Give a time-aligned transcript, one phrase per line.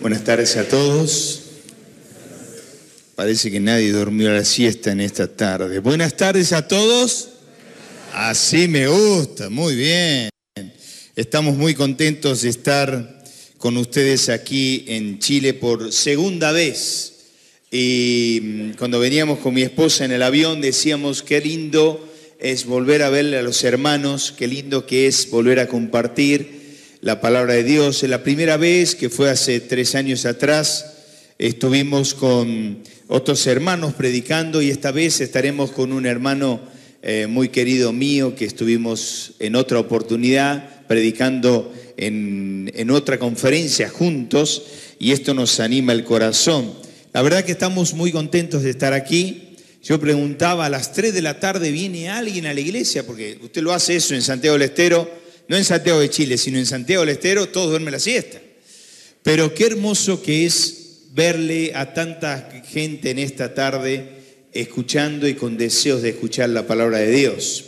[0.00, 1.40] Buenas tardes a todos.
[3.16, 5.80] Parece que nadie durmió la siesta en esta tarde.
[5.80, 7.30] Buenas tardes a todos.
[8.12, 10.30] Así me gusta, muy bien.
[11.16, 13.24] Estamos muy contentos de estar
[13.56, 17.14] con ustedes aquí en Chile por segunda vez.
[17.72, 22.08] Y mm, cuando veníamos con mi esposa en el avión decíamos qué lindo
[22.38, 26.57] es volver a verle a los hermanos, qué lindo que es volver a compartir
[27.00, 28.02] la palabra de Dios.
[28.02, 30.94] La primera vez, que fue hace tres años atrás,
[31.38, 36.60] estuvimos con otros hermanos predicando y esta vez estaremos con un hermano
[37.02, 44.64] eh, muy querido mío que estuvimos en otra oportunidad predicando en, en otra conferencia juntos
[44.98, 46.72] y esto nos anima el corazón.
[47.12, 49.56] La verdad que estamos muy contentos de estar aquí.
[49.82, 53.62] Yo preguntaba, a las 3 de la tarde viene alguien a la iglesia, porque usted
[53.62, 55.08] lo hace eso en Santiago del Estero,
[55.48, 58.40] no en Santiago de Chile, sino en Santiago del Estero, todos duermen la siesta.
[59.22, 64.18] Pero qué hermoso que es verle a tanta gente en esta tarde
[64.52, 67.64] escuchando y con deseos de escuchar la palabra de Dios.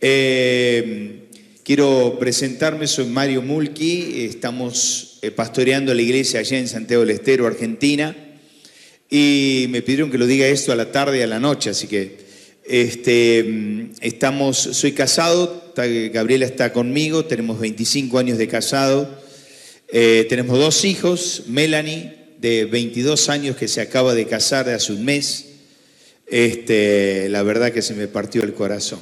[0.00, 1.28] Eh,
[1.62, 7.46] quiero presentarme, soy Mario Mulki, estamos eh, pastoreando la iglesia allá en Santiago del Estero,
[7.46, 8.16] Argentina,
[9.08, 11.86] y me pidieron que lo diga esto a la tarde y a la noche, así
[11.86, 12.31] que
[12.64, 19.08] este, estamos, soy casado, Gabriela está conmigo, tenemos 25 años de casado,
[19.88, 25.04] eh, tenemos dos hijos, Melanie, de 22 años que se acaba de casar hace un
[25.04, 25.46] mes,
[26.26, 29.00] este, la verdad que se me partió el corazón.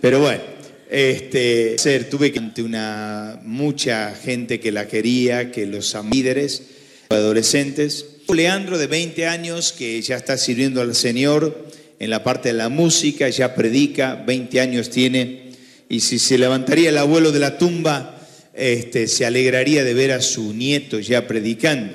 [0.00, 0.42] Pero bueno,
[0.90, 1.76] este,
[2.10, 6.62] tuve ante una mucha gente que la quería, que los líderes,
[7.08, 8.06] adolescentes.
[8.32, 11.65] Leandro de 20 años que ya está sirviendo al Señor
[11.98, 15.52] en la parte de la música, ya predica, 20 años tiene,
[15.88, 18.18] y si se levantaría el abuelo de la tumba,
[18.54, 21.94] este, se alegraría de ver a su nieto ya predicando.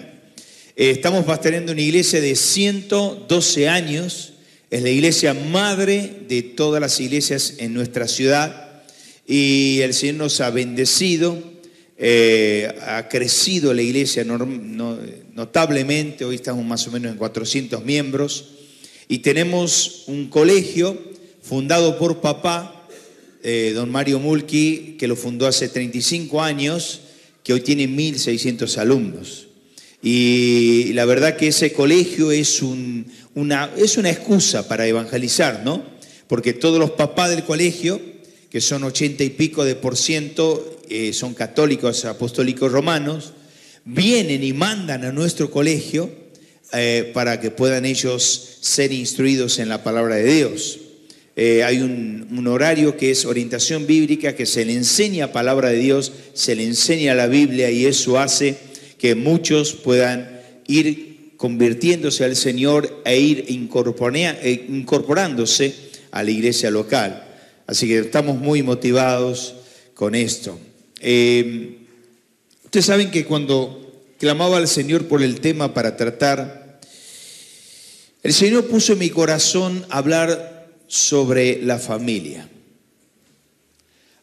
[0.75, 4.33] Eh, estamos pastoreando una iglesia de 112 años,
[4.69, 8.83] es la iglesia madre de todas las iglesias en nuestra ciudad,
[9.27, 11.51] y el Señor nos ha bendecido,
[11.97, 18.60] eh, ha crecido la iglesia notablemente, hoy estamos más o menos en 400 miembros,
[19.11, 20.97] y tenemos un colegio
[21.41, 22.87] fundado por papá,
[23.43, 27.01] eh, don Mario Mulki, que lo fundó hace 35 años,
[27.43, 29.47] que hoy tiene 1.600 alumnos.
[30.01, 35.83] Y la verdad que ese colegio es, una, es una excusa para evangelizar, ¿no?
[36.29, 37.99] Porque todos los papás del colegio,
[38.49, 43.33] que son 80 y pico de por ciento, eh, son católicos apostólicos romanos,
[43.83, 46.20] vienen y mandan a nuestro colegio
[46.73, 50.79] eh, para que puedan ellos ser instruidos en la palabra de Dios.
[51.35, 56.13] Eh, hay un, horario que es orientación bíblica, que se le enseña palabra de Dios,
[56.33, 58.55] se le enseña la Biblia y eso hace
[58.97, 65.75] que muchos puedan ir convirtiéndose al Señor e ir eh, incorporándose
[66.11, 67.21] a la iglesia local.
[67.67, 69.55] Así que estamos muy motivados
[69.93, 70.57] con esto.
[70.99, 73.81] ustedes saben que cuando
[74.21, 76.60] clamaba al Señor por el tema para tratar
[78.23, 82.47] el Señor puso en mi corazón hablar sobre la familia.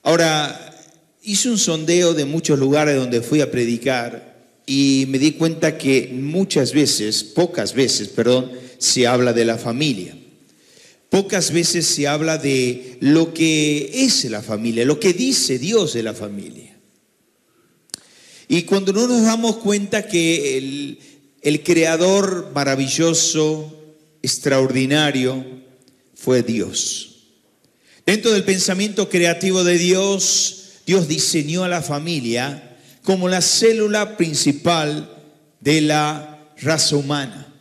[0.03, 0.77] Ahora,
[1.23, 4.29] hice un sondeo de muchos lugares donde fui a predicar
[4.67, 10.17] y me di cuenta que muchas veces, pocas veces, perdón, se habla de la familia.
[11.11, 16.03] Pocas veces se habla de lo que es la familia, lo que dice Dios de
[16.03, 16.79] la familia.
[18.47, 20.99] Y cuando no nos damos cuenta que el,
[21.41, 23.78] el creador maravilloso,
[24.23, 25.45] extraordinario
[26.15, 27.09] fue Dios.
[28.05, 35.15] Dentro del pensamiento creativo de Dios, Dios diseñó a la familia como la célula principal
[35.61, 37.55] de la raza humana.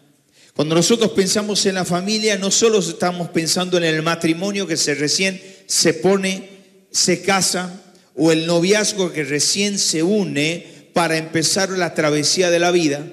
[0.55, 4.95] Cuando nosotros pensamos en la familia, no solo estamos pensando en el matrimonio que se
[4.95, 6.49] recién se pone,
[6.91, 7.83] se casa,
[8.15, 13.05] o el noviazgo que recién se une para empezar la travesía de la vida,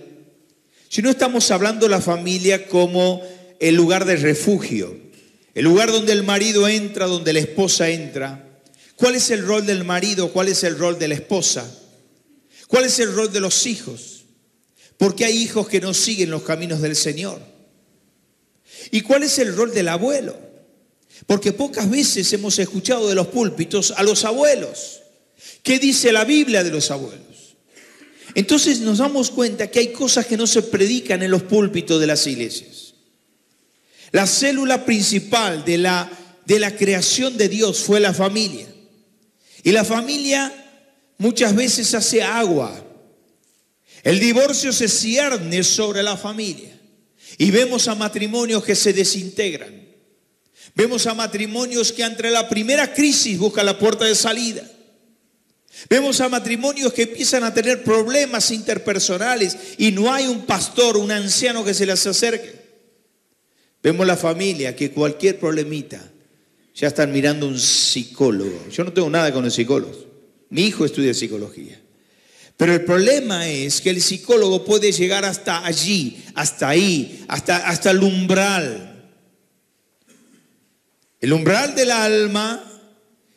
[0.89, 3.21] sino estamos hablando de la familia como
[3.69, 4.95] el lugar de refugio,
[5.55, 8.61] el lugar donde el marido entra, donde la esposa entra.
[8.95, 10.31] ¿Cuál es el rol del marido?
[10.35, 11.67] ¿Cuál es el rol de la esposa?
[12.69, 14.27] ¿Cuál es el rol de los hijos?
[14.99, 17.41] Porque hay hijos que no siguen los caminos del Señor.
[18.91, 20.39] ¿Y cuál es el rol del abuelo?
[21.27, 25.01] Porque pocas veces hemos escuchado de los púlpitos a los abuelos.
[25.63, 27.57] ¿Qué dice la Biblia de los abuelos?
[28.35, 32.07] Entonces nos damos cuenta que hay cosas que no se predican en los púlpitos de
[32.07, 32.84] las iglesias.
[34.15, 36.09] La célula principal de la,
[36.47, 38.65] de la creación de Dios fue la familia.
[39.65, 40.55] Y la familia
[41.19, 42.73] muchas veces hace agua.
[44.05, 46.79] El divorcio se cierne sobre la familia.
[47.39, 49.85] Y vemos a matrimonios que se desintegran.
[50.77, 54.63] Vemos a matrimonios que entre la primera crisis buscan la puerta de salida.
[55.91, 61.11] Vemos a matrimonios que empiezan a tener problemas interpersonales y no hay un pastor, un
[61.11, 62.64] anciano que se les acerque.
[63.85, 66.03] Vemos la familia que cualquier problemita
[66.75, 68.67] ya están mirando un psicólogo.
[68.71, 69.99] Yo no tengo nada con los psicólogos.
[70.49, 71.79] Mi hijo estudia psicología.
[72.57, 77.91] Pero el problema es que el psicólogo puede llegar hasta allí, hasta ahí, hasta, hasta
[77.91, 79.13] el umbral.
[81.21, 82.65] El umbral del alma,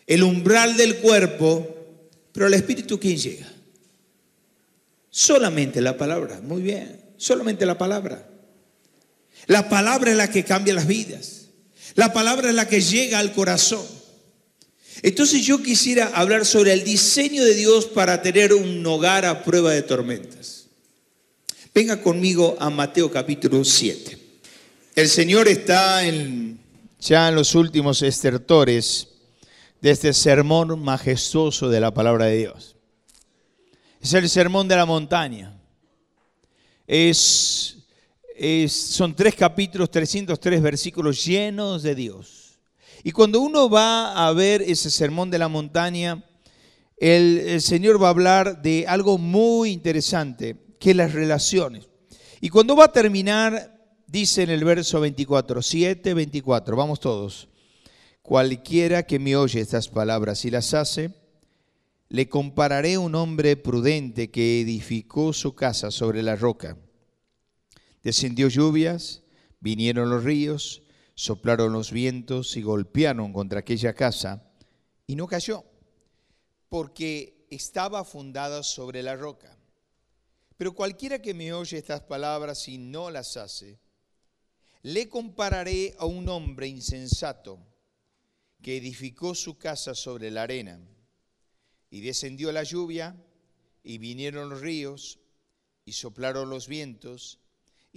[0.06, 1.76] el umbral del cuerpo,
[2.32, 3.52] pero el espíritu ¿quién llega?
[5.10, 8.37] Solamente la palabra, muy bien, solamente la palabra.
[9.48, 11.48] La palabra es la que cambia las vidas.
[11.96, 13.86] La palabra es la que llega al corazón.
[15.02, 19.72] Entonces yo quisiera hablar sobre el diseño de Dios para tener un hogar a prueba
[19.72, 20.68] de tormentas.
[21.74, 24.18] Venga conmigo a Mateo capítulo 7.
[24.96, 26.60] El Señor está en,
[27.00, 29.10] ya en los últimos estertores
[29.82, 32.76] de este sermón majestuoso de la palabra de Dios.
[34.02, 35.56] Es el sermón de la montaña.
[36.88, 37.77] Es,
[38.68, 42.48] son tres capítulos, 303 versículos llenos de Dios
[43.04, 46.24] y cuando uno va a ver ese sermón de la montaña,
[46.98, 51.88] el, Señor va a hablar de algo muy interesante, que es las relaciones.
[52.42, 57.48] Y cuando va a terminar, dice en el verso 24, 7, 24, vamos todos,
[58.22, 61.12] cualquiera que me oye estas palabras y las hace,
[62.10, 66.78] le compararé a un hombre prudente que edificó su casa sobre la roca.
[68.08, 69.22] Descendió lluvias,
[69.60, 70.82] vinieron los ríos,
[71.14, 74.50] soplaron los vientos y golpearon contra aquella casa
[75.06, 75.66] y no cayó,
[76.70, 79.58] porque estaba fundada sobre la roca.
[80.56, 83.78] Pero cualquiera que me oye estas palabras y no las hace,
[84.84, 87.60] le compararé a un hombre insensato
[88.62, 90.80] que edificó su casa sobre la arena.
[91.90, 93.22] Y descendió la lluvia,
[93.84, 95.20] y vinieron los ríos,
[95.84, 97.42] y soplaron los vientos,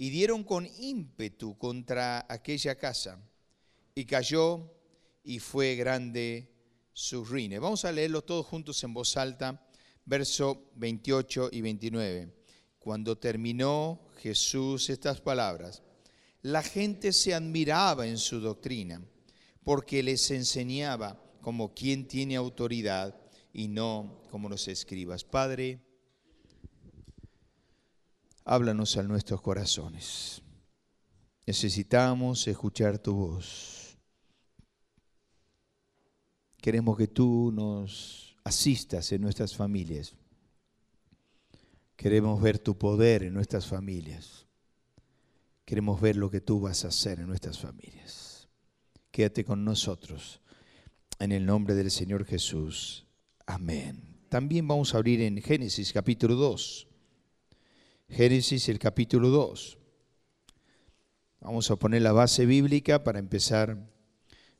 [0.01, 3.19] y dieron con ímpetu contra aquella casa,
[3.93, 4.73] y cayó
[5.23, 6.49] y fue grande
[6.91, 7.59] su ruina.
[7.59, 9.63] Vamos a leerlo todos juntos en voz alta,
[10.03, 12.33] verso 28 y 29.
[12.79, 15.83] Cuando terminó Jesús estas palabras,
[16.41, 19.05] la gente se admiraba en su doctrina,
[19.63, 23.15] porque les enseñaba como quien tiene autoridad
[23.53, 25.23] y no como los escribas.
[25.23, 25.79] Padre,
[28.45, 30.41] háblanos a nuestros corazones.
[31.45, 33.97] Necesitamos escuchar tu voz.
[36.61, 40.15] Queremos que tú nos asistas en nuestras familias.
[41.95, 44.45] Queremos ver tu poder en nuestras familias.
[45.65, 48.47] Queremos ver lo que tú vas a hacer en nuestras familias.
[49.11, 50.41] Quédate con nosotros.
[51.19, 53.05] En el nombre del Señor Jesús.
[53.45, 54.19] Amén.
[54.29, 56.87] También vamos a abrir en Génesis capítulo 2.
[58.11, 59.77] Génesis el capítulo 2.
[61.39, 63.89] Vamos a poner la base bíblica para empezar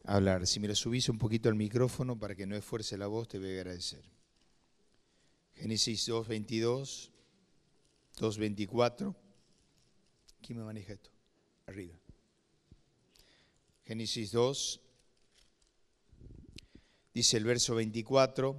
[0.06, 0.48] a hablar.
[0.48, 3.40] Si me lo subís un poquito al micrófono para que no esfuerce la voz, te
[3.40, 4.10] voy a agradecer.
[5.54, 7.12] Génesis 2, 22,
[8.20, 9.16] 2, 24.
[10.42, 11.10] ¿Quién me maneja esto?
[11.68, 12.00] Arriba.
[13.84, 14.82] Génesis 2,
[17.14, 18.56] dice el verso 24.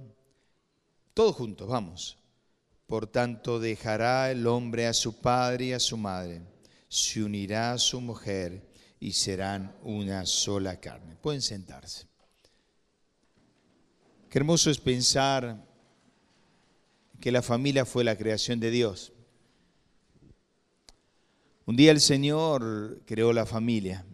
[1.15, 2.22] Todos juntos, vamos.
[2.93, 6.43] Por tanto, dejará el hombre a su padre y a su madre,
[6.87, 8.69] se unirá a su mujer
[8.99, 11.15] y serán una sola carne.
[11.19, 12.05] Pueden sentarse.
[14.29, 15.65] Qué hermoso es pensar
[17.19, 19.11] que la familia fue la creación de Dios.
[21.65, 24.05] Un día el Señor creó la familia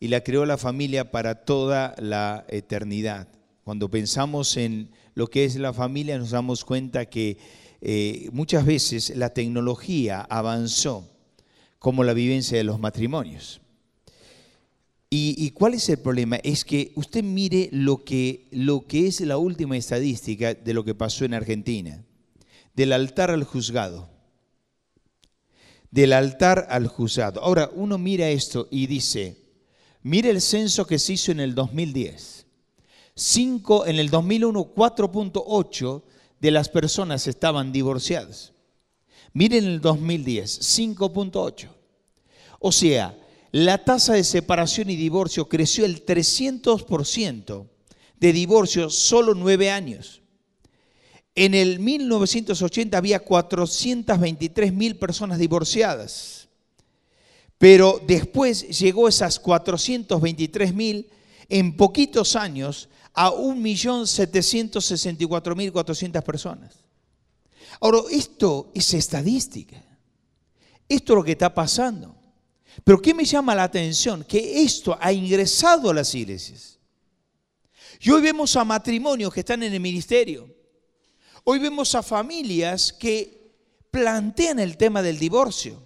[0.00, 3.28] y la creó la familia para toda la eternidad.
[3.64, 7.36] Cuando pensamos en lo que es la familia nos damos cuenta que
[7.84, 11.10] eh, muchas veces la tecnología avanzó
[11.80, 13.60] como la vivencia de los matrimonios.
[15.14, 16.36] ¿Y, cuál es el problema?
[16.36, 20.94] Es que usted mire lo que, lo que es la última estadística de lo que
[20.94, 22.02] pasó en Argentina,
[22.74, 24.08] del altar al juzgado.
[25.90, 27.42] Del altar al juzgado.
[27.42, 29.36] Ahora, uno mira esto y dice,
[30.02, 32.46] mire el censo que se hizo en el 2010.
[33.14, 36.02] Cinco, en el 2001, 4.8
[36.42, 38.52] de las personas estaban divorciadas.
[39.32, 41.68] Miren el 2010, 5.8.
[42.58, 43.16] O sea,
[43.52, 47.68] la tasa de separación y divorcio creció el 300%
[48.18, 50.20] de divorcio solo nueve años.
[51.36, 56.48] En el 1980 había 423 mil personas divorciadas,
[57.56, 61.08] pero después llegó esas 423 mil
[61.48, 66.74] en poquitos años a 1.764.400 personas.
[67.80, 69.82] Ahora, esto es estadística.
[70.88, 72.16] Esto es lo que está pasando.
[72.84, 74.24] Pero ¿qué me llama la atención?
[74.24, 76.78] Que esto ha ingresado a las iglesias.
[78.00, 80.48] Y hoy vemos a matrimonios que están en el ministerio.
[81.44, 83.54] Hoy vemos a familias que
[83.90, 85.82] plantean el tema del divorcio.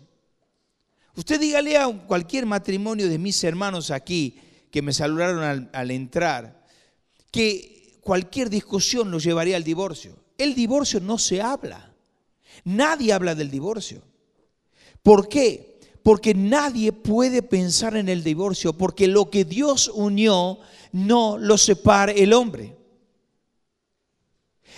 [1.17, 4.39] Usted dígale a cualquier matrimonio de mis hermanos aquí
[4.71, 6.66] que me saludaron al, al entrar,
[7.37, 10.17] que cualquier discusión lo llevaría al divorcio.
[10.39, 11.93] El divorcio no se habla.
[12.65, 14.01] Nadie habla del divorcio.
[15.03, 15.79] ¿Por qué?
[16.03, 20.61] Porque nadie puede pensar en el divorcio, porque lo que Dios unió
[20.93, 22.75] no lo separa el hombre.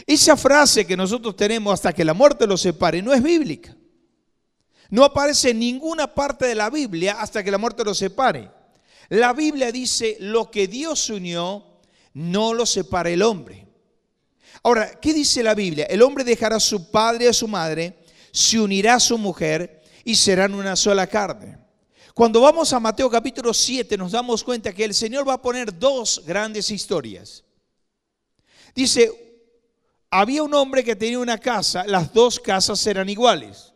[0.04, 3.76] Esa frase que nosotros tenemos hasta que la muerte lo separe no es bíblica.
[4.90, 8.50] No aparece en ninguna parte de la Biblia hasta que la muerte lo separe.
[9.10, 11.67] La Biblia dice, lo que Dios unió,
[12.18, 13.64] no lo separa el hombre.
[14.64, 15.86] Ahora, ¿qué dice la Biblia?
[15.86, 17.96] El hombre dejará a su padre y a su madre,
[18.32, 21.58] se unirá a su mujer y serán una sola carne.
[22.14, 25.78] Cuando vamos a Mateo capítulo 7 nos damos cuenta que el Señor va a poner
[25.78, 27.44] dos grandes historias.
[28.74, 29.46] Dice,
[30.10, 33.72] había un hombre que tenía una casa, las dos casas eran iguales.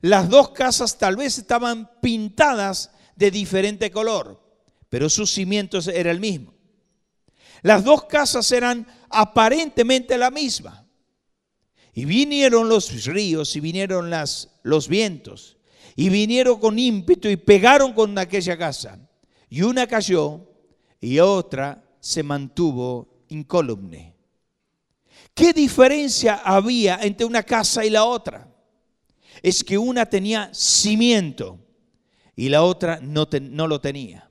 [0.00, 4.42] Las dos casas tal vez estaban pintadas de diferente color,
[4.88, 6.53] pero sus cimientos era el mismo.
[7.64, 10.86] Las dos casas eran aparentemente la misma.
[11.94, 15.56] Y vinieron los ríos y vinieron las, los vientos.
[15.96, 18.98] Y vinieron con ímpetu y pegaron con aquella casa.
[19.48, 20.46] Y una cayó
[21.00, 24.14] y otra se mantuvo incólume.
[25.32, 28.46] ¿Qué diferencia había entre una casa y la otra?
[29.42, 31.58] Es que una tenía cimiento
[32.36, 34.30] y la otra no, no lo tenía.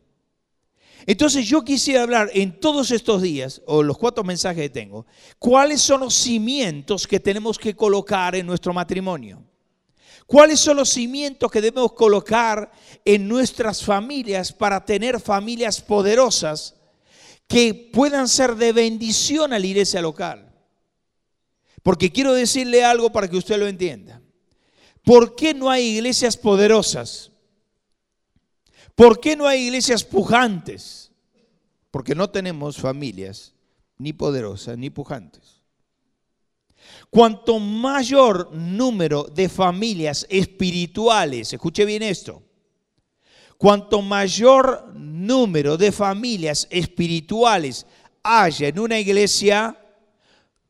[1.05, 5.05] Entonces yo quisiera hablar en todos estos días, o los cuatro mensajes que tengo,
[5.37, 9.43] cuáles son los cimientos que tenemos que colocar en nuestro matrimonio.
[10.25, 12.71] ¿Cuáles son los cimientos que debemos colocar
[13.03, 16.75] en nuestras familias para tener familias poderosas
[17.47, 20.49] que puedan ser de bendición a la iglesia local?
[21.83, 24.21] Porque quiero decirle algo para que usted lo entienda.
[25.03, 27.32] ¿Por qué no hay iglesias poderosas?
[28.95, 31.11] ¿Por qué no hay iglesias pujantes?
[31.89, 33.53] Porque no tenemos familias
[33.97, 35.61] ni poderosas ni pujantes.
[37.09, 42.43] Cuanto mayor número de familias espirituales, escuche bien esto,
[43.57, 47.85] cuanto mayor número de familias espirituales
[48.21, 49.77] haya en una iglesia,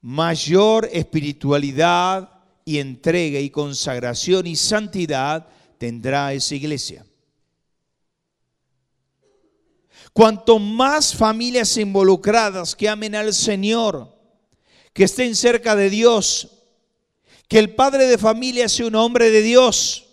[0.01, 2.30] mayor espiritualidad
[2.65, 7.06] y entrega y consagración y santidad tendrá esa iglesia.
[10.13, 14.15] Cuanto más familias involucradas que amen al Señor,
[14.93, 16.50] que estén cerca de Dios,
[17.48, 20.05] que el padre de familia sea un hombre de Dios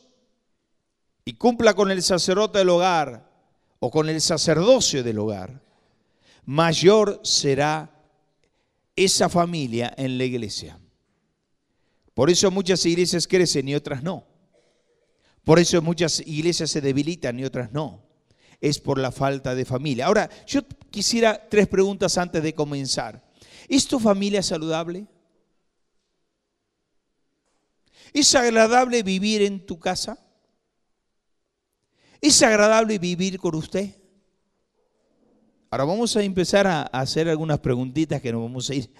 [1.26, 3.30] y cumpla con el sacerdote del hogar
[3.78, 5.62] o con el sacerdocio del hogar,
[6.46, 7.90] mayor será
[8.96, 10.80] esa familia en la iglesia.
[12.14, 14.24] Por eso muchas iglesias crecen y otras no.
[15.44, 18.09] Por eso muchas iglesias se debilitan y otras no
[18.60, 20.06] es por la falta de familia.
[20.06, 23.24] Ahora, yo quisiera tres preguntas antes de comenzar.
[23.68, 25.06] ¿Es tu familia saludable?
[28.12, 30.18] ¿Es agradable vivir en tu casa?
[32.20, 33.94] ¿Es agradable vivir con usted?
[35.70, 38.90] Ahora vamos a empezar a hacer algunas preguntitas que nos vamos a ir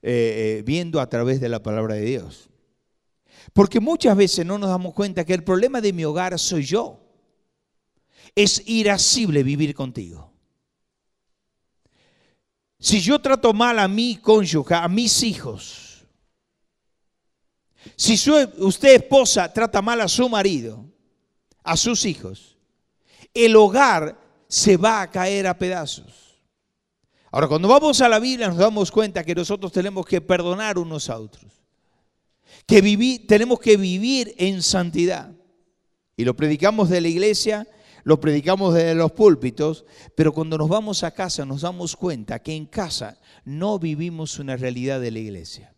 [0.00, 2.48] eh, eh, viendo a través de la palabra de Dios.
[3.52, 7.07] Porque muchas veces no nos damos cuenta que el problema de mi hogar soy yo
[8.34, 10.32] es irascible vivir contigo.
[12.78, 16.06] Si yo trato mal a mi cónyuge, a mis hijos,
[17.96, 18.14] si
[18.58, 20.84] usted esposa trata mal a su marido,
[21.64, 22.56] a sus hijos,
[23.34, 24.18] el hogar
[24.48, 26.40] se va a caer a pedazos.
[27.30, 31.10] Ahora, cuando vamos a la Biblia nos damos cuenta que nosotros tenemos que perdonar unos
[31.10, 31.52] a otros,
[32.66, 35.32] que tenemos que vivir en santidad.
[36.16, 37.66] Y lo predicamos de la iglesia
[38.08, 39.84] lo predicamos desde los púlpitos,
[40.14, 44.56] pero cuando nos vamos a casa nos damos cuenta que en casa no vivimos una
[44.56, 45.74] realidad de la iglesia.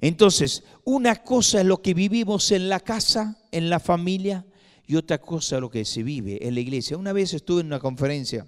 [0.00, 4.46] Entonces, una cosa es lo que vivimos en la casa, en la familia,
[4.86, 6.96] y otra cosa es lo que se vive en la iglesia.
[6.96, 8.46] Una vez estuve en una conferencia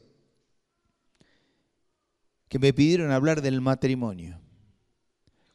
[2.49, 4.41] que me pidieron hablar del matrimonio.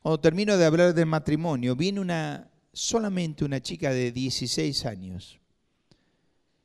[0.04, 5.39] Cuando termino de hablar del matrimonio, viene una, solamente una chica de 16 años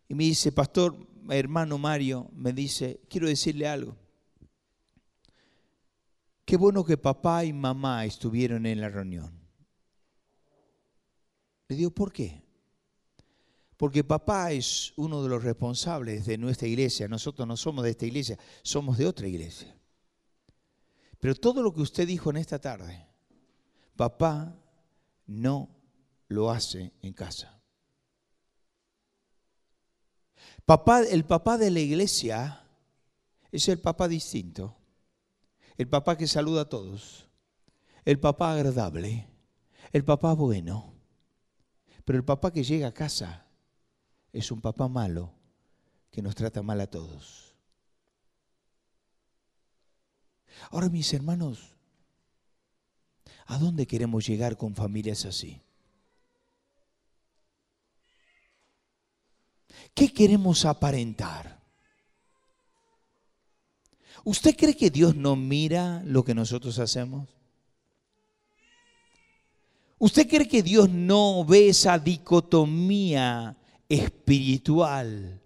[0.09, 0.97] y me dice, pastor,
[1.31, 3.97] hermano Mario, me dice, quiero decirle algo.
[6.45, 9.33] Qué bueno que papá y mamá estuvieron en la reunión.
[11.69, 12.43] Le digo, ¿por qué?
[13.77, 17.09] Porque papá es uno de los responsables de nuestra iglesia.
[17.09, 19.75] Nosotros no somos de esta iglesia, somos de otra iglesia.
[21.19, 23.07] Pero todo lo que usted dijo en esta tarde,
[23.97, 24.55] papá
[25.27, 25.71] no
[26.29, 27.54] lo hace en casa.
[30.67, 32.61] Papá, el papá de la iglesia
[33.53, 34.77] es el papá distinto
[35.77, 37.27] el papá que saluda a todos,
[38.05, 39.27] el papá agradable,
[39.93, 40.93] el papá bueno.
[42.05, 43.47] Pero el papá que llega a casa
[44.33, 45.33] es un papá malo
[46.11, 47.55] que nos trata mal a todos.
[50.71, 51.75] Ahora, mis hermanos,
[53.47, 55.61] ¿a dónde queremos llegar con familias así?
[59.95, 61.63] ¿Qué queremos aparentar?
[64.25, 67.29] ¿Usted cree que Dios no mira lo que nosotros hacemos?
[69.99, 73.57] ¿Usted cree que Dios no ve esa dicotomía
[73.89, 75.41] espiritual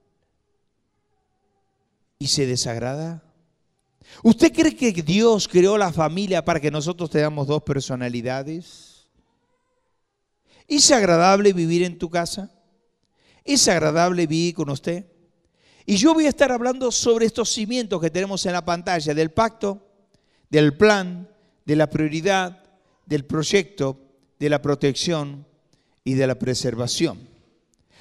[2.18, 3.22] y se desagrada?
[4.22, 9.08] ¿Usted cree que Dios creó la familia para que nosotros tengamos dos personalidades?
[10.66, 12.57] ¿Es agradable vivir en tu casa?
[13.48, 15.06] ¿Es agradable vivir con usted?
[15.86, 19.30] Y yo voy a estar hablando sobre estos cimientos que tenemos en la pantalla, del
[19.30, 19.80] pacto,
[20.50, 21.26] del plan,
[21.64, 22.62] de la prioridad,
[23.06, 23.98] del proyecto,
[24.38, 25.46] de la protección
[26.04, 27.26] y de la preservación.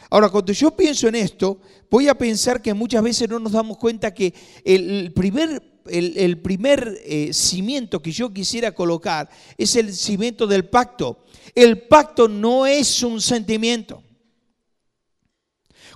[0.10, 3.78] Ahora, cuando yo pienso en esto, voy a pensar que muchas veces no nos damos
[3.78, 4.34] cuenta que
[4.66, 11.24] el primer, el, primer eh, cimiento que yo quisiera colocar es el cimiento del pacto.
[11.56, 14.04] El pacto no es un sentimiento.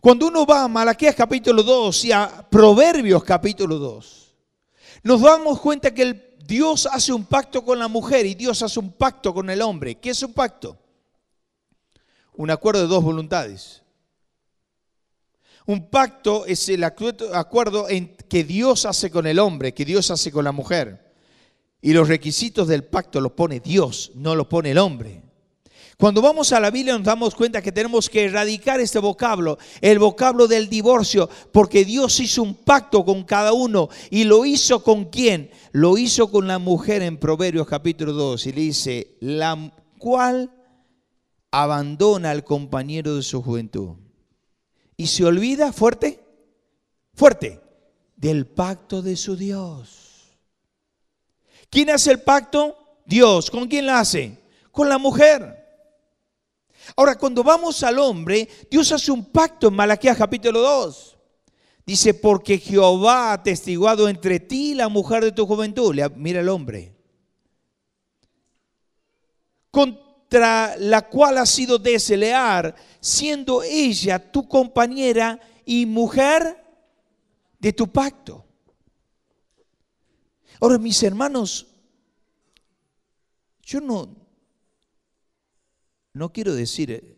[0.01, 4.35] Cuando uno va a Malaquías capítulo 2 y a Proverbios capítulo 2,
[5.03, 8.94] nos damos cuenta que Dios hace un pacto con la mujer y Dios hace un
[8.94, 10.00] pacto con el hombre.
[10.00, 10.75] ¿Qué es un pacto?
[12.33, 13.83] Un acuerdo de dos voluntades.
[15.68, 17.85] Un pacto es el acuerdo
[18.27, 21.14] que Dios hace con el hombre, que Dios hace con la mujer.
[21.79, 25.22] Y los requisitos del pacto los pone Dios, no los pone el hombre.
[26.01, 30.00] Cuando vamos a la Biblia nos damos cuenta que tenemos que erradicar este vocablo, el
[30.00, 35.11] vocablo del divorcio, porque Dios hizo un pacto con cada uno y lo hizo con
[35.11, 35.51] quién?
[35.74, 40.50] Lo hizo con la mujer en Proverbios capítulo 2 y le dice, la cual
[41.51, 43.98] abandona al compañero de su juventud
[44.98, 46.20] y se olvida fuerte,
[47.14, 47.61] fuerte,
[48.16, 50.35] del pacto de su Dios.
[51.70, 52.75] ¿Quién hace el pacto?
[53.05, 53.51] Dios.
[53.51, 54.40] ¿Con quién la hace?
[54.72, 55.60] Con la mujer.
[56.96, 61.17] Ahora, cuando vamos al hombre, Dios hace un pacto en Malaquías capítulo 2.
[61.85, 65.96] Dice, porque Jehová ha testiguado entre ti la mujer de tu juventud.
[66.15, 66.96] Mira el hombre.
[69.72, 76.63] Contra la cual has sido desleal, siendo ella tu compañera y mujer
[77.59, 78.46] de tu pacto.
[80.59, 81.67] Ahora, mis hermanos,
[83.63, 84.21] yo no,
[86.13, 87.17] no quiero decir eh,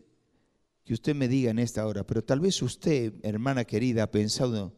[0.84, 4.74] que usted me diga en esta hora, pero tal vez usted, hermana querida, ha pensado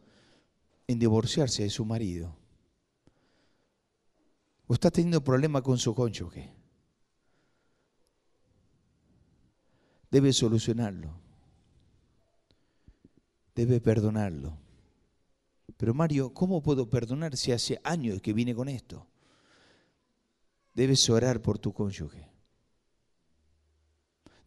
[0.86, 2.36] en divorciarse de su marido.
[4.68, 6.52] O está teniendo problema con su cónyuge.
[10.10, 11.20] Debe solucionarlo.
[13.54, 14.56] Debe perdonarlo.
[15.76, 19.06] Pero Mario, ¿cómo puedo perdonar si hace años que vine con esto?
[20.74, 22.35] Debes orar por tu cónyuge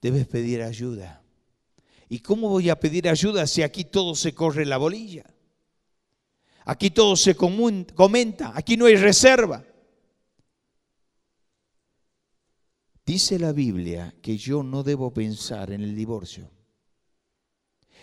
[0.01, 1.21] debes pedir ayuda.
[2.07, 5.25] ¿Y cómo voy a pedir ayuda si aquí todo se corre la bolilla?
[6.65, 9.65] Aquí todo se comenta, aquí no hay reserva.
[13.05, 16.51] Dice la Biblia que yo no debo pensar en el divorcio.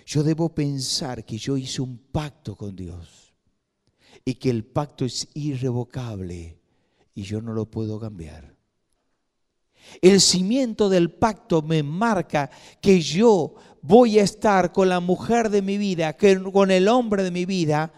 [0.04, 3.32] Yo debo pensar que yo hice un pacto con Dios
[4.24, 6.60] y que el pacto es irrevocable
[7.14, 8.55] y yo no lo puedo cambiar.
[10.00, 15.62] El cimiento del pacto me marca que yo voy a estar con la mujer de
[15.62, 16.16] mi vida,
[16.52, 17.92] con el hombre de mi vida,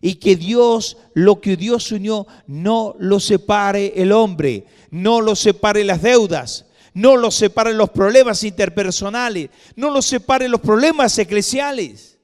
[0.00, 5.84] y que Dios, lo que Dios unió, no lo separe el hombre, no lo separe
[5.84, 12.18] las deudas, no lo separe los problemas interpersonales, no lo separe los problemas eclesiales,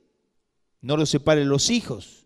[0.80, 2.17] no lo separe los hijos.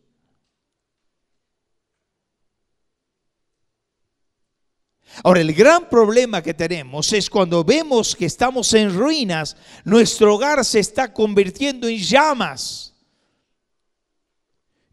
[5.24, 10.64] Ahora, el gran problema que tenemos es cuando vemos que estamos en ruinas, nuestro hogar
[10.64, 12.94] se está convirtiendo en llamas.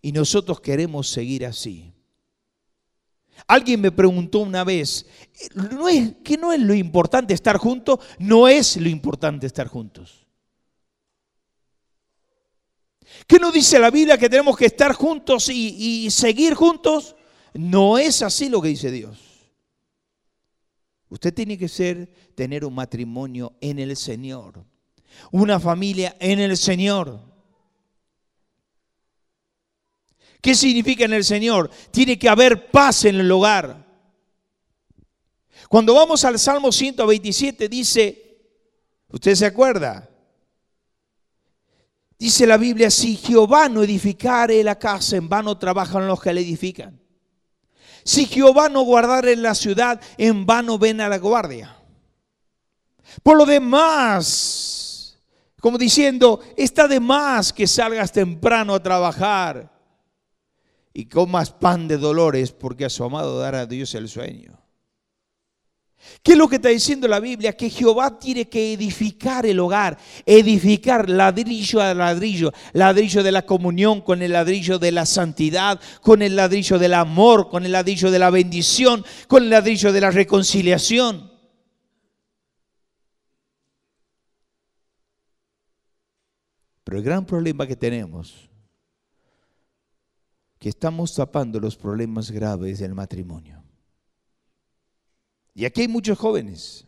[0.02, 1.92] Y nosotros queremos seguir así.
[3.48, 5.08] Alguien me preguntó una vez,
[5.56, 8.00] ¿no es, ¿que no es lo importante estar juntos?
[8.20, 10.28] No es lo importante estar juntos.
[13.26, 17.16] ¿Qué nos dice la Biblia que tenemos que estar juntos y seguir juntos?
[17.56, 19.29] No es así lo que dice Dios.
[21.10, 24.64] Usted tiene que ser, tener un matrimonio en el Señor,
[25.32, 27.20] una familia en el Señor.
[30.40, 31.70] ¿Qué significa en el Señor?
[31.92, 33.86] Tiene que haber paz en el hogar.
[35.68, 38.38] Cuando vamos al Salmo 127 dice,
[39.10, 40.10] ¿usted se acuerda?
[42.18, 46.40] Dice la Biblia, si Jehová no edificare la casa, en vano trabajan los que la
[46.40, 46.99] edifican.
[48.10, 51.78] Si Jehová no guardare la ciudad, en vano ven a la guardia.
[53.22, 55.16] Por lo demás,
[55.62, 59.72] como diciendo, está de más que salgas temprano a trabajar
[60.92, 64.59] y comas pan de dolores porque a su amado dará a Dios el sueño.
[66.24, 67.56] ¿Qué es lo que está diciendo la Biblia?
[67.56, 74.02] Que Jehová tiene que edificar el hogar, edificar ladrillo a ladrillo, ladrillo de la comunión
[74.02, 78.20] con el ladrillo de la santidad, con el ladrillo del amor, con el ladrillo de
[78.20, 81.32] la bendición, con el ladrillo de la reconciliación.
[86.84, 88.50] Pero el gran problema que tenemos,
[90.58, 93.69] que estamos tapando los problemas graves del matrimonio.
[95.54, 96.86] Y aquí hay muchos jóvenes.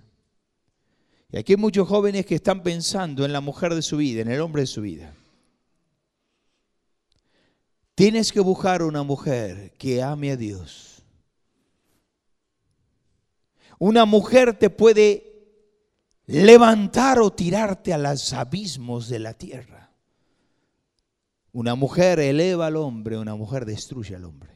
[1.32, 4.30] Y aquí hay muchos jóvenes que están pensando en la mujer de su vida, en
[4.30, 5.14] el hombre de su vida.
[7.96, 11.04] Tienes que buscar una mujer que ame a Dios.
[13.80, 15.32] Una mujer te puede
[16.26, 19.92] levantar o tirarte a los abismos de la tierra.
[21.52, 24.51] Una mujer eleva al hombre, una mujer destruye al hombre.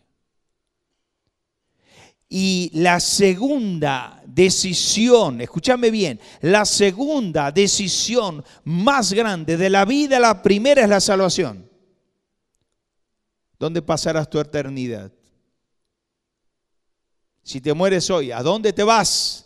[2.27, 10.41] Y la segunda decisión, escúchame bien, la segunda decisión más grande de la vida, la
[10.41, 11.69] primera es la salvación.
[13.57, 15.11] ¿Dónde pasarás tu eternidad?
[17.43, 19.45] Si te mueres hoy, ¿a dónde te vas?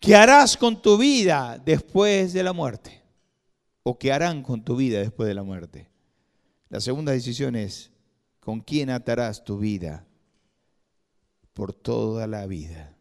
[0.00, 3.02] ¿Qué harás con tu vida después de la muerte?
[3.82, 5.90] ¿O qué harán con tu vida después de la muerte?
[6.68, 7.90] La segunda decisión es,
[8.38, 10.07] ¿con quién atarás tu vida?
[11.58, 12.96] Por toda la vida.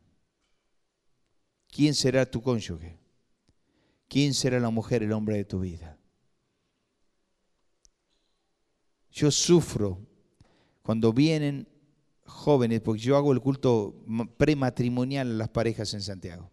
[1.69, 2.97] ¿Quién será tu cónyuge?
[4.07, 5.99] ¿Quién será la mujer, el hombre de tu vida?
[9.11, 10.01] Yo sufro
[10.81, 11.67] cuando vienen
[12.25, 14.03] jóvenes, porque yo hago el culto
[14.37, 16.49] prematrimonial a las parejas en Santiago.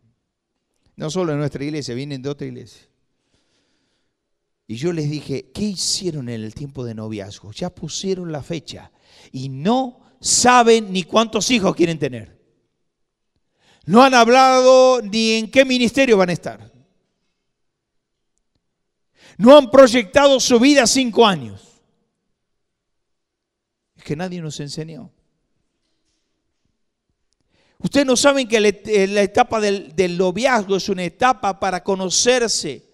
[0.97, 2.87] No solo en nuestra iglesia, vienen de otra iglesia.
[4.67, 7.51] Y yo les dije, ¿qué hicieron en el tiempo de noviazgo?
[7.53, 8.93] Ya pusieron la fecha
[9.33, 12.35] y no saben ni cuántos hijos quieren tener.
[13.85, 16.73] No han hablado ni en qué ministerio van a estar.
[19.37, 21.83] No han proyectado su vida cinco años.
[23.97, 25.13] Es que nadie nos enseñó.
[27.79, 28.57] Ustedes no saben que
[28.87, 32.89] eh, la etapa del, del noviazgo es una etapa para conocerse,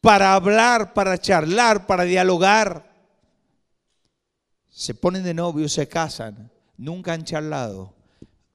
[0.00, 2.87] para hablar, para charlar, para dialogar
[4.78, 7.96] se ponen de novio, se casan, nunca han charlado.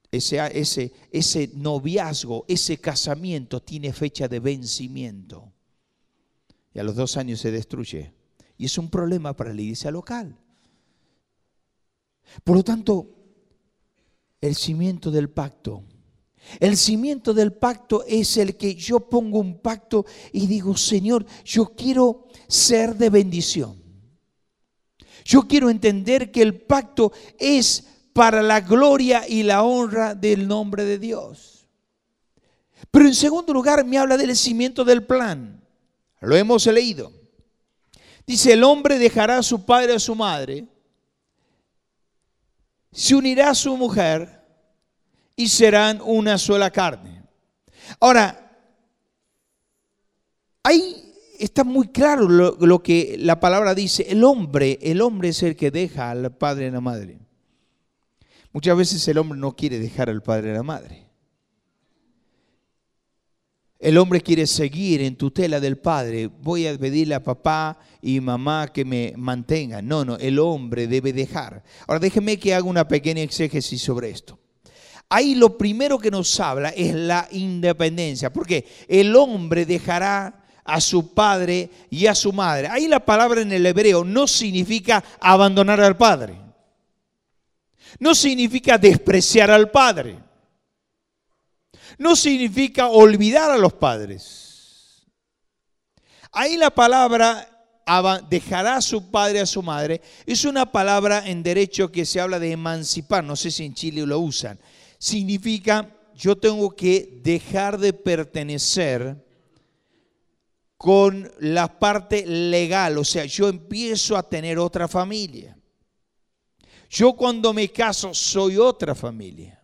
[0.09, 5.51] Ese, ese, ese noviazgo, ese casamiento tiene fecha de vencimiento.
[6.73, 8.13] Y a los dos años se destruye.
[8.57, 10.37] Y es un problema para la iglesia local.
[12.45, 13.09] Por lo tanto,
[14.39, 15.83] el cimiento del pacto.
[16.57, 21.75] El cimiento del pacto es el que yo pongo un pacto y digo, Señor, yo
[21.75, 23.82] quiero ser de bendición.
[25.25, 30.85] Yo quiero entender que el pacto es para la gloria y la honra del nombre
[30.85, 31.67] de Dios.
[32.91, 35.61] Pero en segundo lugar me habla del cimiento del plan.
[36.21, 37.11] Lo hemos leído.
[38.25, 40.65] Dice, el hombre dejará a su padre y a su madre,
[42.91, 44.41] se unirá a su mujer
[45.35, 47.23] y serán una sola carne.
[47.99, 48.39] Ahora,
[50.61, 51.02] hay
[51.43, 54.05] está muy claro lo, que la palabra dice.
[54.09, 57.19] El hombre, el hombre es el que deja al padre y a la madre.
[58.51, 61.03] Muchas veces el hombre no quiere dejar al padre y a la madre.
[63.79, 66.27] El hombre quiere seguir en tutela del padre.
[66.27, 69.85] Voy a pedirle a papá y mamá que me mantengan.
[69.85, 71.63] No, no, el hombre debe dejar.
[71.87, 74.39] Ahora déjeme que haga una pequeña exégesis sobre esto.
[75.09, 81.13] Ahí lo primero que nos habla es la independencia, porque el hombre dejará a su
[81.13, 82.67] padre y a su madre.
[82.69, 86.39] Ahí la palabra en el hebreo no significa abandonar al padre.
[87.99, 90.17] No significa despreciar al padre.
[91.97, 95.03] No significa olvidar a los padres.
[96.31, 97.49] Ahí la palabra
[98.29, 102.39] dejará a su padre a su madre es una palabra en derecho que se habla
[102.39, 103.23] de emancipar.
[103.23, 104.59] No sé si en Chile lo usan.
[104.97, 109.22] Significa yo tengo que dejar de pertenecer
[110.77, 115.57] con la parte legal, o sea, yo empiezo a tener otra familia.
[116.89, 119.63] Yo cuando me caso soy otra familia.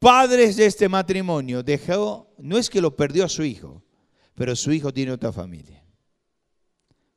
[0.00, 3.82] Padres de este matrimonio dejó, no es que lo perdió a su hijo,
[4.34, 5.84] pero su hijo tiene otra familia.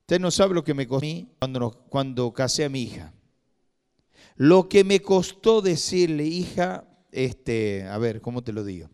[0.01, 1.07] Usted no sabe lo que me costó
[1.39, 3.13] cuando, cuando casé a mi hija.
[4.35, 8.89] Lo que me costó decirle, hija, este, a ver, ¿cómo te lo digo?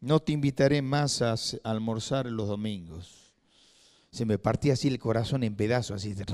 [0.00, 1.34] No te invitaré más a
[1.64, 3.34] almorzar los domingos.
[4.10, 6.24] Se me partía así el corazón en pedazos, así de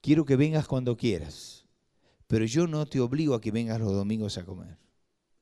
[0.00, 1.66] Quiero que vengas cuando quieras,
[2.26, 4.78] pero yo no te obligo a que vengas los domingos a comer.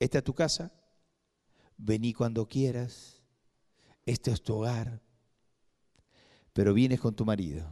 [0.00, 0.72] Esta es tu casa,
[1.76, 3.22] vení cuando quieras,
[4.07, 5.00] este es tu hogar,
[6.52, 7.66] pero vienes con tu marido.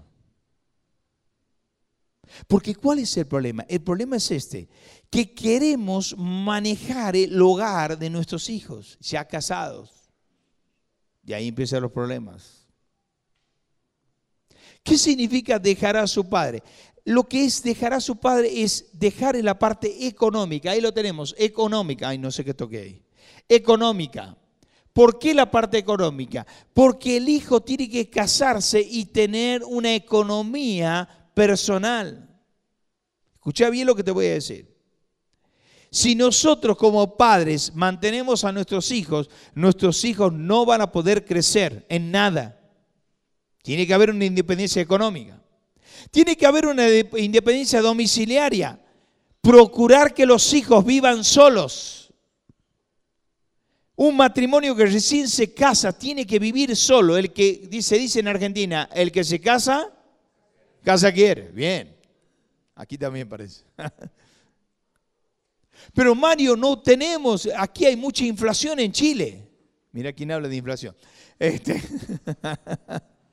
[2.47, 3.65] Porque ¿cuál es el problema?
[3.69, 4.69] El problema es este,
[5.11, 10.11] que queremos manejar el hogar de nuestros hijos, ya casados.
[11.27, 12.67] Y ahí empiezan los problemas.
[14.83, 16.63] ¿Qué significa dejar a su padre?
[17.05, 20.71] Lo que es dejar a su padre es dejar en la parte económica.
[20.71, 22.09] Ahí lo tenemos, económica.
[22.09, 23.03] Ay, no sé qué toqué ahí.
[23.49, 24.37] Económica.
[24.93, 26.47] ¿Por qué la parte económica?
[26.73, 32.29] Porque el hijo tiene que casarse y tener una economía personal.
[33.35, 34.75] Escucha bien lo que te voy a decir.
[35.91, 41.87] Si nosotros como padres mantenemos a nuestros hijos, nuestros hijos no van a poder crecer
[41.89, 42.61] en nada.
[43.63, 45.41] Tiene que haber una independencia económica.
[46.11, 48.81] Tiene que haber una independencia domiciliaria.
[49.41, 52.13] Procurar que los hijos vivan solos.
[53.95, 57.17] Un matrimonio que recién se casa tiene que vivir solo.
[57.17, 59.94] El que se dice en Argentina, el que se casa,
[60.85, 61.97] Casa quiere, bien.
[62.75, 63.65] Aquí también parece.
[65.95, 69.49] Pero Mario, no tenemos, aquí hay mucha inflación en Chile.
[69.93, 70.95] Mira quién habla de inflación.
[71.39, 71.83] Este,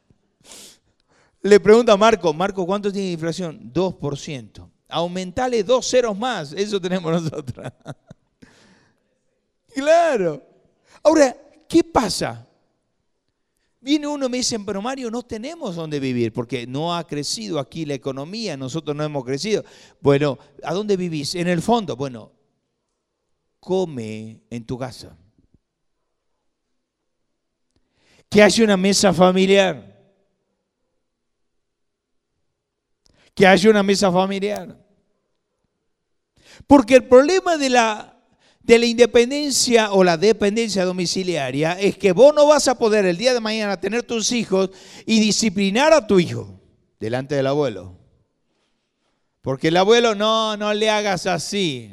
[1.41, 3.71] le pregunta a Marco, Marco, ¿cuánto tiene inflación?
[3.73, 4.69] 2%.
[4.87, 7.71] Aumentale dos ceros más, eso tenemos nosotros.
[9.73, 10.41] claro.
[11.03, 11.35] Ahora,
[11.67, 12.47] ¿qué pasa?
[13.83, 17.57] Viene uno y me dice, pero Mario, no tenemos dónde vivir porque no ha crecido
[17.57, 19.65] aquí la economía, nosotros no hemos crecido.
[19.99, 21.33] Bueno, ¿a dónde vivís?
[21.33, 21.95] En el fondo.
[21.95, 22.31] Bueno,
[23.59, 25.17] come en tu casa.
[28.29, 29.99] Que haya una mesa familiar.
[33.33, 34.77] Que haya una mesa familiar.
[36.67, 38.10] Porque el problema de la
[38.63, 43.17] de la independencia o la dependencia domiciliaria es que vos no vas a poder el
[43.17, 44.69] día de mañana tener tus hijos
[45.05, 46.59] y disciplinar a tu hijo
[46.99, 47.97] delante del abuelo.
[49.41, 51.91] Porque el abuelo, no, no le hagas así.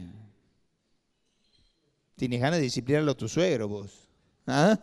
[2.16, 4.09] Tienes ganas de disciplinarlo a tu suegro vos.
[4.46, 4.78] ¿Ah?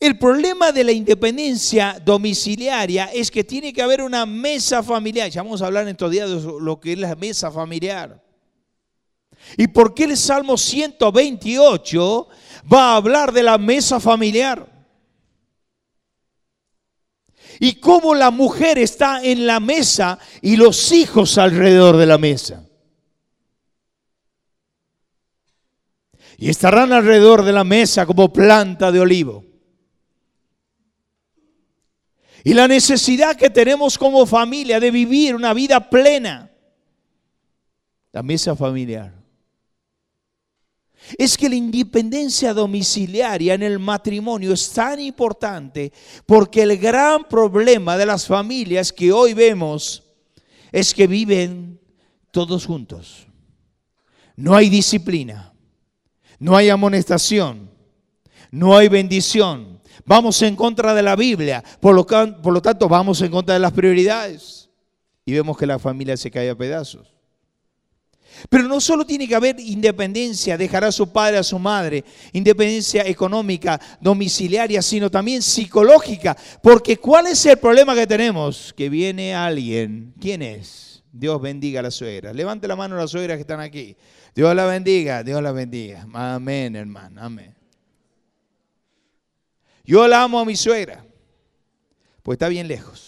[0.00, 5.30] El problema de la independencia domiciliaria es que tiene que haber una mesa familiar.
[5.30, 8.27] Ya vamos a hablar en estos días de lo que es la mesa familiar.
[9.56, 12.28] ¿Y por qué el Salmo 128
[12.72, 14.66] va a hablar de la mesa familiar?
[17.60, 22.64] Y cómo la mujer está en la mesa y los hijos alrededor de la mesa.
[26.36, 29.44] Y estarán alrededor de la mesa como planta de olivo.
[32.44, 36.52] Y la necesidad que tenemos como familia de vivir una vida plena.
[38.12, 39.17] La mesa familiar
[41.16, 45.92] es que la independencia domiciliaria en el matrimonio es tan importante
[46.26, 50.02] porque el gran problema de las familias que hoy vemos
[50.72, 51.80] es que viven
[52.30, 53.26] todos juntos.
[54.36, 55.52] No hay disciplina,
[56.38, 57.70] no hay amonestación,
[58.50, 59.80] no hay bendición.
[60.04, 64.70] Vamos en contra de la Biblia, por lo, tanto vamos en contra de las prioridades.
[65.24, 67.17] Y vemos que la familia se cae a pedazos.
[68.48, 73.06] Pero no solo tiene que haber independencia, dejar a su padre, a su madre, independencia
[73.06, 76.36] económica, domiciliaria, sino también psicológica.
[76.62, 78.72] Porque ¿cuál es el problema que tenemos?
[78.76, 80.14] Que viene alguien.
[80.20, 81.02] ¿Quién es?
[81.12, 82.32] Dios bendiga a la suegra.
[82.32, 83.96] Levante la mano a las suegras que están aquí.
[84.34, 86.06] Dios la bendiga, Dios la bendiga.
[86.12, 87.54] Amén, hermano, amén.
[89.84, 91.02] Yo la amo a mi suegra,
[92.22, 93.07] pues está bien lejos.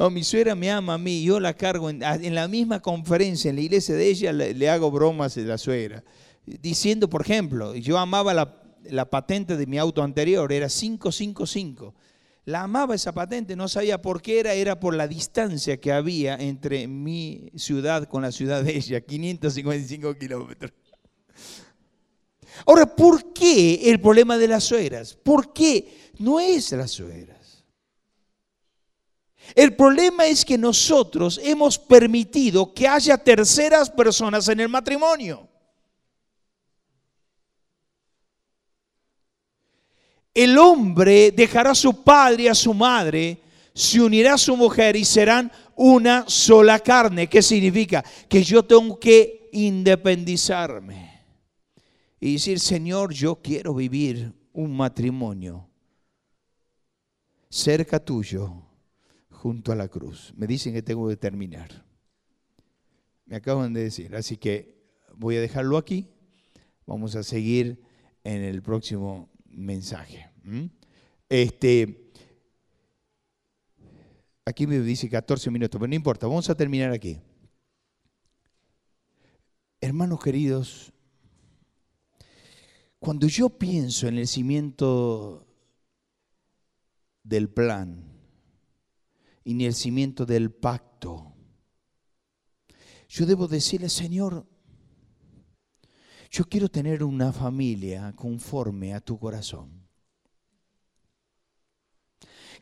[0.00, 3.56] No, mi suegra me ama a mí, yo la cargo en, la misma conferencia, en
[3.56, 6.02] la iglesia de ella, le, hago bromas a la suegra.
[6.46, 11.94] Diciendo, por ejemplo, yo amaba la, la patente de mi auto anterior, era 555.
[12.46, 16.36] La amaba esa patente, no sabía por qué era, era por la distancia que había
[16.36, 20.72] entre mi ciudad con la ciudad de ella, 555 kilómetros.
[22.64, 25.12] Ahora, ¿por qué el problema de las suegras?
[25.12, 27.39] ¿Por qué no es las suegras?
[29.54, 35.48] El problema es que nosotros hemos permitido que haya terceras personas en el matrimonio.
[40.32, 43.40] El hombre dejará a su padre y a su madre,
[43.74, 47.26] se unirá a su mujer y serán una sola carne.
[47.28, 48.04] ¿Qué significa?
[48.28, 51.24] Que yo tengo que independizarme
[52.20, 55.66] y decir, Señor, yo quiero vivir un matrimonio
[57.48, 58.69] cerca tuyo,
[59.40, 60.34] junto a la cruz.
[60.36, 61.86] Me dicen que tengo que terminar.
[63.24, 64.84] Me acaban de decir, así que
[65.16, 66.10] voy a dejarlo aquí.
[66.84, 67.80] Vamos a seguir
[68.22, 70.30] en el próximo mensaje.
[71.30, 72.12] Este,
[74.44, 77.18] aquí me dice 14 minutos, pero no importa, vamos a terminar aquí.
[79.80, 80.92] Hermanos queridos,
[82.98, 85.46] cuando yo pienso en el cimiento
[87.22, 88.09] del plan
[89.44, 91.34] y en el cimiento del pacto,
[93.08, 94.46] yo debo decirle, Señor,
[96.30, 99.88] yo quiero tener una familia conforme a tu corazón.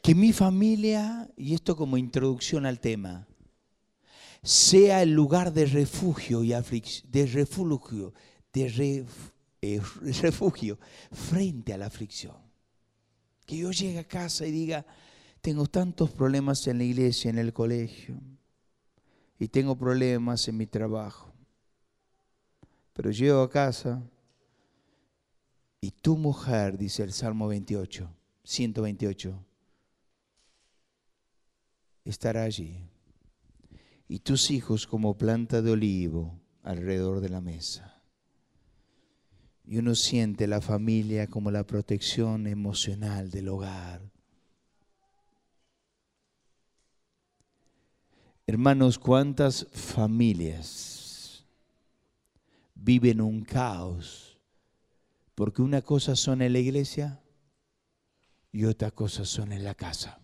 [0.03, 3.27] Que mi familia, y esto como introducción al tema,
[4.43, 8.15] sea el lugar de refugio y de refugio,
[8.53, 9.81] de refugio eh,
[10.23, 10.79] refugio
[11.11, 12.37] frente a la aflicción.
[13.47, 14.87] Que yo llegue a casa y diga,
[15.41, 18.21] tengo tantos problemas en la iglesia, en el colegio,
[19.39, 21.33] y tengo problemas en mi trabajo.
[22.93, 24.03] Pero llego a casa
[25.81, 28.11] y tu mujer, dice el Salmo 28,
[28.43, 29.45] 128,
[32.05, 32.89] estará allí.
[34.09, 38.03] Y tus hijos como planta de olivo alrededor de la mesa.
[39.65, 44.01] Y uno siente la familia como la protección emocional del hogar.
[48.51, 51.45] Hermanos, ¿cuántas familias
[52.75, 54.41] viven un caos?
[55.35, 57.21] Porque una cosa son en la iglesia
[58.51, 60.23] y otra cosa son en la casa.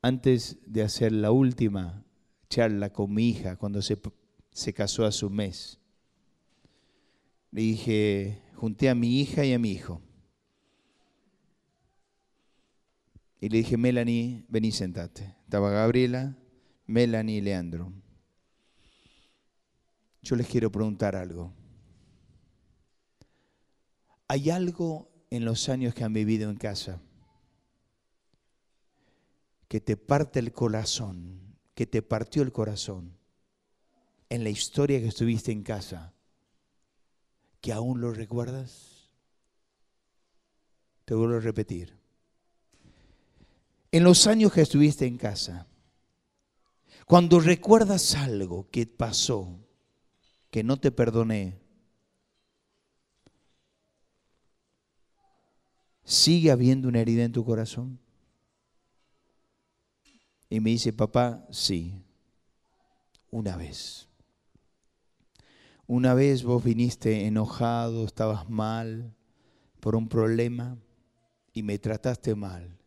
[0.00, 2.06] Antes de hacer la última
[2.48, 4.00] charla con mi hija cuando se,
[4.50, 5.78] se casó a su mes.
[7.50, 10.00] Le dije, junté a mi hija y a mi hijo.
[13.40, 15.34] Y le dije, Melanie, vení, sentate.
[15.44, 16.36] Estaba Gabriela,
[16.86, 17.92] Melanie y Leandro.
[20.22, 21.52] Yo les quiero preguntar algo.
[24.28, 27.00] ¿Hay algo en los años que han vivido en casa
[29.68, 33.16] que te parte el corazón que te partió el corazón
[34.28, 36.12] en la historia que estuviste en casa,
[37.62, 39.08] que aún lo recuerdas?
[41.06, 41.99] Te vuelvo a repetir.
[43.92, 45.66] En los años que estuviste en casa,
[47.06, 49.58] cuando recuerdas algo que pasó,
[50.50, 51.58] que no te perdoné,
[56.04, 57.98] ¿sigue habiendo una herida en tu corazón?
[60.48, 62.00] Y me dice, papá, sí,
[63.30, 64.08] una vez.
[65.88, 69.16] Una vez vos viniste enojado, estabas mal
[69.80, 70.78] por un problema
[71.52, 72.79] y me trataste mal.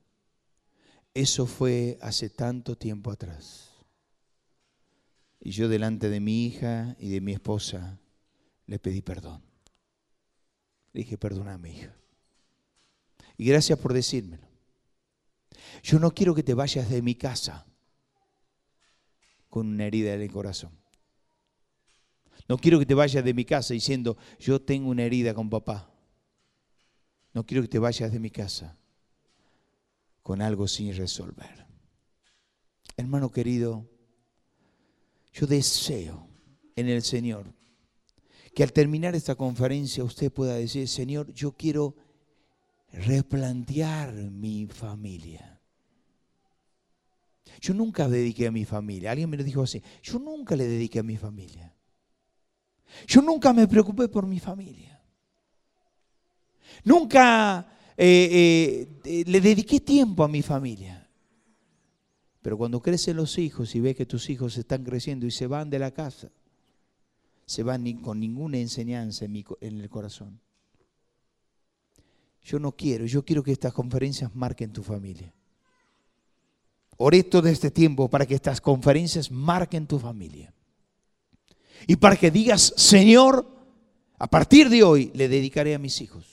[1.13, 3.69] Eso fue hace tanto tiempo atrás.
[5.39, 7.99] Y yo delante de mi hija y de mi esposa
[8.65, 9.43] le pedí perdón.
[10.93, 11.17] Le dije,
[11.59, 11.95] mi hija.
[13.37, 14.47] Y gracias por decírmelo.
[15.83, 17.65] Yo no quiero que te vayas de mi casa
[19.49, 20.71] con una herida en el corazón.
[22.47, 25.91] No quiero que te vayas de mi casa diciendo, yo tengo una herida con papá.
[27.33, 28.77] No quiero que te vayas de mi casa
[30.23, 31.67] con algo sin resolver.
[32.95, 33.87] Hermano querido,
[35.33, 36.27] yo deseo
[36.75, 37.53] en el Señor
[38.55, 41.95] que al terminar esta conferencia usted pueda decir, Señor, yo quiero
[42.91, 45.59] replantear mi familia.
[47.59, 49.11] Yo nunca dediqué a mi familia.
[49.11, 49.81] Alguien me lo dijo así.
[50.01, 51.73] Yo nunca le dediqué a mi familia.
[53.07, 55.01] Yo nunca me preocupé por mi familia.
[56.83, 61.07] Nunca eh, eh, le dediqué tiempo a mi familia.
[62.41, 65.69] Pero cuando crecen los hijos y ves que tus hijos están creciendo y se van
[65.69, 66.29] de la casa,
[67.45, 70.39] se van con ninguna enseñanza en, en el corazón.
[72.43, 75.33] Yo no quiero, yo quiero que estas conferencias marquen tu familia.
[76.97, 80.53] Oré todo este tiempo para que estas conferencias marquen tu familia.
[81.87, 83.47] Y para que digas, Señor,
[84.17, 86.32] a partir de hoy le dedicaré a mis hijos.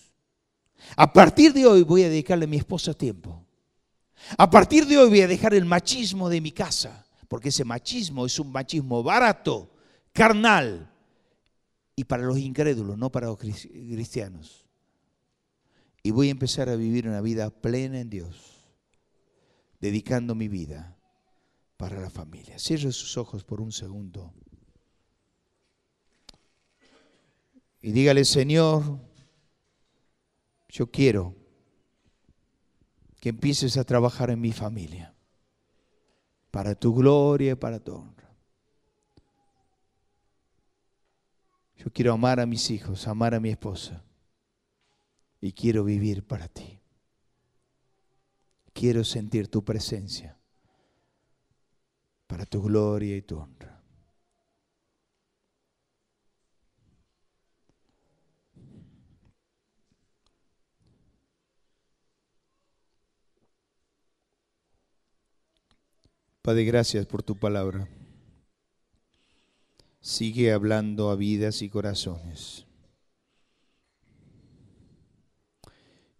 [0.96, 3.44] A partir de hoy voy a dedicarle a mi esposa tiempo.
[4.36, 8.26] A partir de hoy voy a dejar el machismo de mi casa, porque ese machismo
[8.26, 9.70] es un machismo barato,
[10.12, 10.90] carnal,
[11.96, 14.66] y para los incrédulos, no para los cristianos.
[16.02, 18.60] Y voy a empezar a vivir una vida plena en Dios
[19.80, 20.96] dedicando mi vida
[21.76, 22.58] para la familia.
[22.58, 24.32] Cierre sus ojos por un segundo.
[27.82, 29.00] Y dígale, Señor,
[30.70, 31.34] yo quiero
[33.20, 35.14] que empieces a trabajar en mi familia,
[36.50, 38.30] para tu gloria y para tu honra.
[41.76, 44.02] Yo quiero amar a mis hijos, amar a mi esposa,
[45.40, 46.80] y quiero vivir para ti.
[48.72, 50.38] Quiero sentir tu presencia
[52.26, 53.79] para tu gloria y tu honra.
[66.50, 67.86] Padre, gracias por tu palabra.
[70.00, 72.66] Sigue hablando a vidas y corazones.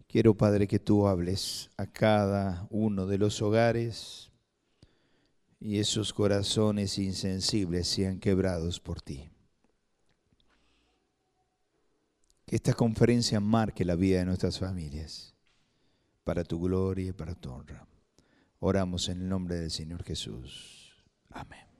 [0.07, 4.31] Quiero, Padre, que tú hables a cada uno de los hogares
[5.59, 9.29] y esos corazones insensibles sean quebrados por ti.
[12.45, 15.35] Que esta conferencia marque la vida de nuestras familias,
[16.23, 17.85] para tu gloria y para tu honra.
[18.63, 20.93] Oramos en el nombre del Señor Jesús.
[21.31, 21.70] Amén.